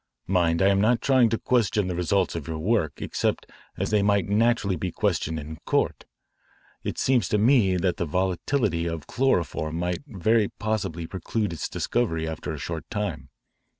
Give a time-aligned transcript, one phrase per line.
[0.25, 3.45] Mind, I am not trying to question the results of your work except
[3.77, 6.05] as they might naturally be questioned in court.
[6.83, 12.27] It seems to me that the volatility of chloroform might very possibly preclude its discovery
[12.27, 13.29] after a short time.